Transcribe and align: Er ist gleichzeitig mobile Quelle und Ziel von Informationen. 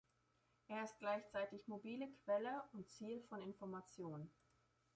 Er 0.67 0.83
ist 0.83 0.97
gleichzeitig 0.97 1.67
mobile 1.67 2.07
Quelle 2.23 2.63
und 2.73 2.89
Ziel 2.89 3.21
von 3.29 3.39
Informationen. 3.39 4.31